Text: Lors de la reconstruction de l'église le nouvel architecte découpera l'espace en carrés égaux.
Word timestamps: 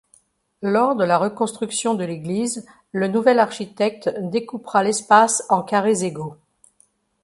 Lors 0.63 0.95
de 0.95 1.03
la 1.03 1.19
reconstruction 1.19 1.93
de 1.93 2.03
l'église 2.03 2.65
le 2.91 3.07
nouvel 3.07 3.37
architecte 3.37 4.09
découpera 4.19 4.81
l'espace 4.83 5.43
en 5.47 5.61
carrés 5.61 6.03
égaux. 6.03 6.37